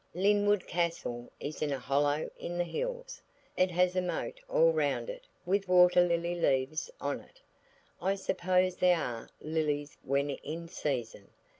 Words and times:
Lynwood 0.15 0.65
Castle 0.65 1.31
is 1.39 1.61
in 1.61 1.71
a 1.71 1.77
hollow 1.77 2.27
in 2.39 2.57
the 2.57 2.63
hills. 2.63 3.21
It 3.55 3.69
has 3.69 3.95
a 3.95 4.01
moat 4.01 4.39
all 4.49 4.71
round 4.73 5.11
it 5.11 5.27
with 5.45 5.67
water 5.67 6.01
lily 6.01 6.33
leaves 6.33 6.89
on 6.99 7.19
it. 7.21 7.39
I 8.01 8.15
suppose 8.15 8.77
there 8.77 8.97
are 8.97 9.29
lilies 9.39 9.97
when 10.01 10.31
in 10.31 10.67
season. 10.69 11.27